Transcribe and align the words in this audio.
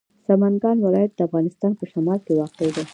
سمنګان 0.25 0.77
ولایت 0.85 1.11
د 1.15 1.19
افغانستان 1.27 1.71
په 1.79 1.85
شمال 1.91 2.19
کې 2.25 2.33
واقع 2.39 2.67
دی. 2.75 2.85